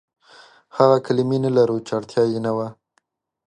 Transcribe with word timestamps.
هغه 0.77 0.97
کلمې 1.05 1.37
نه 1.45 1.49
لرو، 1.57 1.77
چې 1.85 1.91
اړتيا 1.97 2.23
يې 2.31 2.39
نه 2.45 2.51
وه. 2.57 2.67